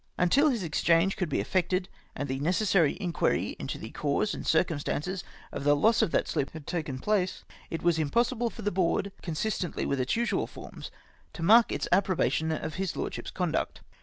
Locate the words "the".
2.27-2.39, 3.77-3.91, 5.63-5.75, 8.63-8.71